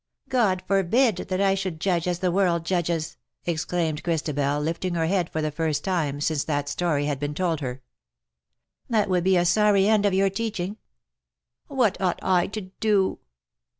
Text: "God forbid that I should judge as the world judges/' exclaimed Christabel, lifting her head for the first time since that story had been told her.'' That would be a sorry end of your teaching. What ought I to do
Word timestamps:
"God 0.29 0.63
forbid 0.65 1.17
that 1.17 1.39
I 1.41 1.53
should 1.53 1.79
judge 1.79 2.07
as 2.07 2.17
the 2.17 2.31
world 2.31 2.65
judges/' 2.65 3.17
exclaimed 3.45 4.03
Christabel, 4.03 4.59
lifting 4.59 4.95
her 4.95 5.05
head 5.05 5.29
for 5.29 5.43
the 5.43 5.51
first 5.51 5.83
time 5.83 6.19
since 6.21 6.43
that 6.45 6.67
story 6.67 7.05
had 7.05 7.19
been 7.19 7.35
told 7.35 7.59
her.'' 7.59 7.83
That 8.89 9.09
would 9.11 9.23
be 9.23 9.37
a 9.37 9.45
sorry 9.45 9.87
end 9.87 10.07
of 10.07 10.13
your 10.15 10.31
teaching. 10.31 10.77
What 11.67 12.01
ought 12.01 12.17
I 12.23 12.47
to 12.47 12.61
do 12.79 13.19